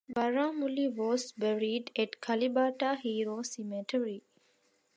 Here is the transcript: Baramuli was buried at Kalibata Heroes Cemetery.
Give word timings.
Baramuli 0.11 0.87
was 0.91 1.31
buried 1.31 1.91
at 1.95 2.19
Kalibata 2.21 2.97
Heroes 2.97 3.51
Cemetery. 3.51 4.23